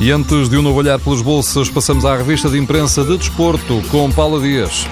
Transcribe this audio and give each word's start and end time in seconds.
E 0.00 0.10
antes 0.10 0.48
de 0.48 0.56
um 0.56 0.62
novo 0.62 0.78
olhar 0.78 0.98
pelos 0.98 1.20
bolsos, 1.20 1.68
passamos 1.68 2.06
à 2.06 2.16
revista 2.16 2.48
de 2.48 2.56
imprensa 2.56 3.04
de 3.04 3.18
desporto 3.18 3.82
com 3.90 4.10
Paula 4.10 4.40
Dias. 4.40 4.86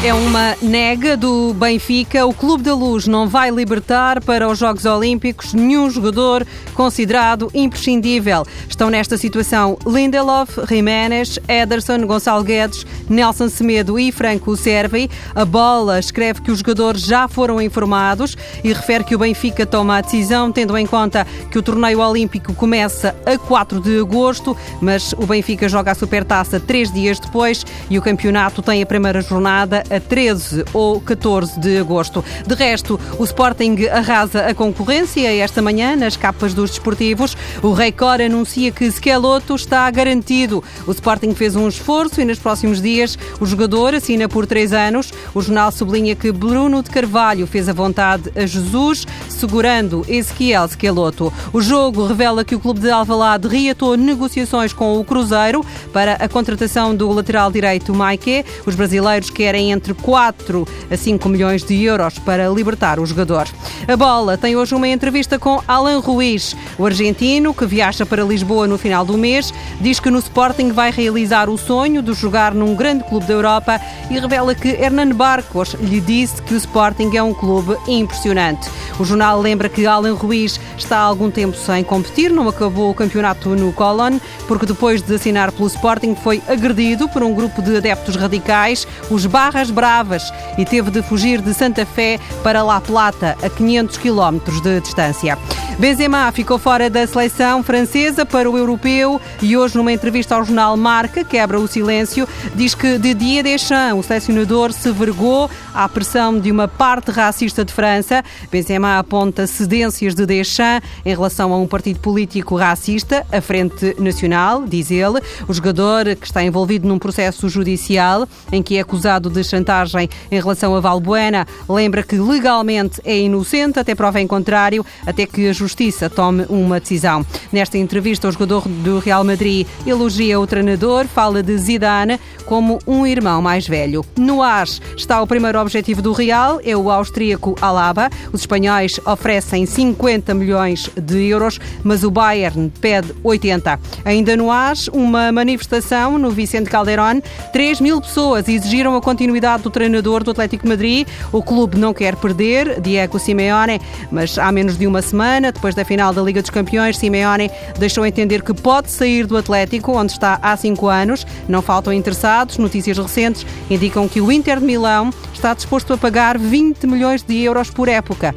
É 0.00 0.14
uma 0.14 0.54
nega 0.62 1.16
do 1.16 1.52
Benfica. 1.52 2.24
O 2.24 2.32
Clube 2.32 2.62
da 2.62 2.72
Luz 2.72 3.08
não 3.08 3.26
vai 3.26 3.50
libertar 3.50 4.22
para 4.22 4.48
os 4.48 4.56
Jogos 4.56 4.84
Olímpicos 4.84 5.52
nenhum 5.52 5.90
jogador 5.90 6.46
considerado 6.72 7.50
imprescindível. 7.52 8.44
Estão 8.68 8.90
nesta 8.90 9.18
situação 9.18 9.76
Lindelof, 9.84 10.56
Jiménez, 10.68 11.40
Ederson, 11.48 12.06
Gonçalo 12.06 12.44
Guedes, 12.44 12.86
Nelson 13.08 13.48
Semedo 13.48 13.98
e 13.98 14.12
Franco 14.12 14.56
Servi. 14.56 15.10
A 15.34 15.44
bola 15.44 15.98
escreve 15.98 16.42
que 16.42 16.52
os 16.52 16.60
jogadores 16.60 17.02
já 17.02 17.26
foram 17.26 17.60
informados 17.60 18.36
e 18.62 18.72
refere 18.72 19.02
que 19.02 19.16
o 19.16 19.18
Benfica 19.18 19.66
toma 19.66 19.96
a 19.96 20.00
decisão 20.00 20.52
tendo 20.52 20.78
em 20.78 20.86
conta 20.86 21.26
que 21.50 21.58
o 21.58 21.62
torneio 21.62 21.98
olímpico 21.98 22.54
começa 22.54 23.16
a 23.26 23.36
4 23.36 23.80
de 23.80 23.98
agosto, 23.98 24.56
mas 24.80 25.12
o 25.14 25.26
Benfica 25.26 25.68
joga 25.68 25.90
a 25.90 25.94
Supertaça 25.96 26.60
três 26.60 26.92
dias 26.92 27.18
depois 27.18 27.66
e 27.90 27.98
o 27.98 28.02
campeonato 28.02 28.62
tem 28.62 28.80
a 28.80 28.86
primeira 28.86 29.20
jornada 29.20 29.87
a 29.90 30.00
13 30.00 30.64
ou 30.72 31.00
14 31.00 31.58
de 31.58 31.78
agosto. 31.78 32.24
De 32.46 32.54
resto, 32.54 32.98
o 33.18 33.24
Sporting 33.24 33.86
arrasa 33.90 34.46
a 34.46 34.54
concorrência 34.54 35.28
esta 35.36 35.62
manhã 35.62 35.96
nas 35.96 36.16
capas 36.16 36.54
dos 36.54 36.70
desportivos. 36.70 37.36
O 37.62 37.72
Record 37.72 38.22
anuncia 38.22 38.70
que 38.70 38.90
Skeloto 38.90 39.54
está 39.54 39.90
garantido. 39.90 40.62
O 40.86 40.92
Sporting 40.92 41.34
fez 41.34 41.56
um 41.56 41.68
esforço 41.68 42.20
e 42.20 42.24
nos 42.24 42.38
próximos 42.38 42.80
dias 42.80 43.18
o 43.40 43.46
jogador 43.46 43.94
assina 43.94 44.28
por 44.28 44.46
três 44.46 44.72
anos. 44.72 45.12
O 45.34 45.40
jornal 45.40 45.70
sublinha 45.72 46.14
que 46.14 46.32
Bruno 46.32 46.82
de 46.82 46.90
Carvalho 46.90 47.46
fez 47.46 47.68
a 47.68 47.72
vontade 47.72 48.30
a 48.36 48.46
Jesus, 48.46 49.06
segurando 49.28 50.04
Ezequiel 50.08 50.66
Skeloto. 50.66 51.32
O 51.52 51.60
jogo 51.60 52.06
revela 52.06 52.44
que 52.44 52.54
o 52.54 52.60
clube 52.60 52.80
de 52.80 52.90
Alvalade 52.90 53.48
reatou 53.48 53.96
negociações 53.96 54.72
com 54.72 54.98
o 54.98 55.04
Cruzeiro 55.04 55.64
para 55.92 56.14
a 56.14 56.28
contratação 56.28 56.94
do 56.94 57.10
lateral 57.10 57.50
direito 57.50 57.94
Maike. 57.94 58.44
Os 58.66 58.74
brasileiros 58.74 59.30
querem 59.30 59.72
entre 59.78 59.94
4 59.94 60.66
a 60.90 60.96
5 60.96 61.28
milhões 61.28 61.62
de 61.62 61.84
euros 61.84 62.18
para 62.18 62.48
libertar 62.48 62.98
o 62.98 63.06
jogador. 63.06 63.46
A 63.86 63.96
bola 63.96 64.36
tem 64.36 64.56
hoje 64.56 64.74
uma 64.74 64.88
entrevista 64.88 65.38
com 65.38 65.62
Alan 65.68 66.00
Ruiz, 66.00 66.56
o 66.76 66.84
argentino 66.84 67.54
que 67.54 67.64
viaja 67.64 68.04
para 68.04 68.24
Lisboa 68.24 68.66
no 68.66 68.76
final 68.76 69.04
do 69.04 69.16
mês, 69.16 69.54
diz 69.80 70.00
que 70.00 70.10
no 70.10 70.18
Sporting 70.18 70.72
vai 70.72 70.90
realizar 70.90 71.48
o 71.48 71.56
sonho 71.56 72.02
de 72.02 72.12
jogar 72.12 72.52
num 72.52 72.74
grande 72.74 73.04
clube 73.04 73.26
da 73.26 73.34
Europa 73.34 73.80
e 74.10 74.18
revela 74.18 74.52
que 74.52 74.68
Hernan 74.68 75.10
Barcos 75.10 75.74
lhe 75.74 76.00
disse 76.00 76.42
que 76.42 76.54
o 76.54 76.56
Sporting 76.56 77.10
é 77.14 77.22
um 77.22 77.32
clube 77.32 77.76
impressionante. 77.86 78.68
O 78.98 79.04
jornal 79.04 79.40
lembra 79.40 79.68
que 79.68 79.86
Alan 79.86 80.14
Ruiz 80.14 80.60
está 80.76 80.98
há 80.98 81.02
algum 81.02 81.30
tempo 81.30 81.56
sem 81.56 81.84
competir, 81.84 82.32
não 82.32 82.48
acabou 82.48 82.90
o 82.90 82.94
campeonato 82.94 83.50
no 83.50 83.72
Colón, 83.72 84.18
porque 84.48 84.66
depois 84.66 85.02
de 85.02 85.14
assinar 85.14 85.52
pelo 85.52 85.68
Sporting 85.68 86.16
foi 86.16 86.42
agredido 86.48 87.08
por 87.08 87.22
um 87.22 87.32
grupo 87.32 87.62
de 87.62 87.76
adeptos 87.76 88.16
radicais, 88.16 88.88
os 89.08 89.24
Barras 89.24 89.67
Bravas, 89.70 90.32
e 90.56 90.64
teve 90.64 90.90
de 90.90 91.02
fugir 91.02 91.40
de 91.40 91.54
Santa 91.54 91.84
Fé 91.84 92.18
para 92.42 92.62
La 92.62 92.80
Plata, 92.80 93.36
a 93.42 93.48
500 93.48 93.98
quilómetros 93.98 94.60
de 94.62 94.80
distância. 94.80 95.38
Benzema 95.78 96.32
ficou 96.32 96.58
fora 96.58 96.90
da 96.90 97.06
seleção 97.06 97.62
francesa 97.62 98.26
para 98.26 98.50
o 98.50 98.58
europeu 98.58 99.20
e 99.40 99.56
hoje, 99.56 99.76
numa 99.76 99.92
entrevista 99.92 100.34
ao 100.34 100.44
jornal 100.44 100.76
Marca, 100.76 101.22
quebra 101.22 101.60
o 101.60 101.68
silêncio, 101.68 102.26
diz 102.56 102.74
que 102.74 102.98
Didier 102.98 103.44
Deschamps, 103.44 103.96
o 103.96 104.02
selecionador, 104.02 104.72
se 104.72 104.90
vergou 104.90 105.48
à 105.72 105.88
pressão 105.88 106.40
de 106.40 106.50
uma 106.50 106.66
parte 106.66 107.12
racista 107.12 107.64
de 107.64 107.72
França. 107.72 108.24
Benzema 108.50 108.98
aponta 108.98 109.46
cedências 109.46 110.16
de 110.16 110.26
Deschamps 110.26 110.88
em 111.06 111.10
relação 111.10 111.52
a 111.52 111.56
um 111.56 111.66
partido 111.68 112.00
político 112.00 112.56
racista, 112.56 113.24
a 113.30 113.40
Frente 113.40 113.94
Nacional, 114.00 114.64
diz 114.66 114.90
ele. 114.90 115.20
O 115.46 115.54
jogador, 115.54 116.16
que 116.16 116.26
está 116.26 116.42
envolvido 116.42 116.88
num 116.88 116.98
processo 116.98 117.48
judicial 117.48 118.26
em 118.50 118.64
que 118.64 118.78
é 118.78 118.80
acusado 118.80 119.30
de 119.30 119.44
chantagem 119.44 120.10
em 120.28 120.40
relação 120.40 120.74
a 120.74 120.80
Valbuena, 120.80 121.46
lembra 121.68 122.02
que 122.02 122.16
legalmente 122.16 123.00
é 123.04 123.16
inocente, 123.16 123.78
até 123.78 123.94
prova 123.94 124.20
em 124.20 124.26
contrário, 124.26 124.84
até 125.06 125.24
que 125.24 125.48
a 125.48 125.52
Justiça 125.68 126.08
tome 126.08 126.46
uma 126.48 126.80
decisão. 126.80 127.26
Nesta 127.52 127.76
entrevista, 127.76 128.26
o 128.26 128.32
jogador 128.32 128.66
do 128.66 128.98
Real 129.00 129.22
Madrid 129.22 129.66
elogia 129.86 130.40
o 130.40 130.46
treinador, 130.46 131.06
fala 131.06 131.42
de 131.42 131.58
Zidane 131.58 132.18
como 132.46 132.78
um 132.86 133.06
irmão 133.06 133.42
mais 133.42 133.68
velho. 133.68 134.02
No 134.16 134.42
ar 134.42 134.66
está 134.96 135.20
o 135.20 135.26
primeiro 135.26 135.60
objetivo 135.60 136.00
do 136.00 136.12
Real, 136.12 136.58
é 136.64 136.74
o 136.74 136.90
austríaco 136.90 137.54
Alaba. 137.60 138.08
Os 138.32 138.40
espanhóis 138.40 138.98
oferecem 139.04 139.66
50 139.66 140.32
milhões 140.32 140.88
de 140.96 141.26
euros, 141.26 141.60
mas 141.84 142.02
o 142.02 142.10
Bayern 142.10 142.72
pede 142.80 143.14
80. 143.22 143.78
Ainda 144.06 144.34
no 144.34 144.50
ar, 144.50 144.74
uma 144.90 145.30
manifestação 145.30 146.18
no 146.18 146.30
Vicente 146.30 146.70
Calderón. 146.70 147.20
3 147.52 147.82
mil 147.82 148.00
pessoas 148.00 148.48
exigiram 148.48 148.96
a 148.96 149.02
continuidade 149.02 149.64
do 149.64 149.70
treinador 149.70 150.24
do 150.24 150.30
Atlético 150.30 150.66
Madrid. 150.66 151.06
O 151.30 151.42
clube 151.42 151.76
não 151.76 151.92
quer 151.92 152.16
perder, 152.16 152.80
Diego 152.80 153.18
Simeone, 153.18 153.78
mas 154.10 154.38
há 154.38 154.50
menos 154.50 154.78
de 154.78 154.86
uma 154.86 155.02
semana, 155.02 155.52
depois 155.58 155.74
da 155.74 155.84
final 155.84 156.14
da 156.14 156.22
Liga 156.22 156.40
dos 156.40 156.50
Campeões, 156.50 156.96
Simeone 156.96 157.50
deixou 157.78 158.06
entender 158.06 158.42
que 158.42 158.54
pode 158.54 158.90
sair 158.90 159.26
do 159.26 159.36
Atlético, 159.36 159.92
onde 159.92 160.12
está 160.12 160.38
há 160.40 160.56
cinco 160.56 160.86
anos. 160.86 161.26
Não 161.48 161.60
faltam 161.60 161.92
interessados. 161.92 162.58
Notícias 162.58 162.96
recentes 162.96 163.44
indicam 163.68 164.08
que 164.08 164.20
o 164.20 164.30
Inter 164.30 164.60
de 164.60 164.64
Milão 164.64 165.10
está 165.34 165.52
disposto 165.52 165.92
a 165.92 165.98
pagar 165.98 166.38
20 166.38 166.86
milhões 166.86 167.22
de 167.22 167.42
euros 167.42 167.70
por 167.70 167.88
época 167.88 168.34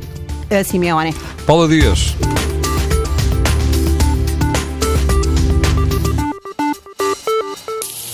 a 0.50 0.64
Simeone. 0.64 1.16
Paula 1.46 1.68
Dias. 1.68 2.16